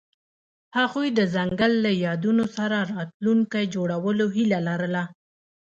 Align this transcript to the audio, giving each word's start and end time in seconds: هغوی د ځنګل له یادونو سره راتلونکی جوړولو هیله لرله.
هغوی 0.77 1.07
د 1.17 1.19
ځنګل 1.35 1.73
له 1.85 1.91
یادونو 2.05 2.45
سره 2.57 2.77
راتلونکی 2.93 3.63
جوړولو 3.75 4.25
هیله 4.35 4.59
لرله. 4.69 5.03